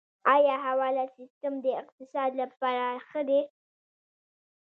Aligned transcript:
آیا 0.35 0.55
حواله 0.65 1.05
سیستم 1.17 1.53
د 1.63 1.67
اقتصاد 1.81 2.31
لپاره 2.41 2.85
ښه 3.07 3.21
دی؟ 3.29 3.41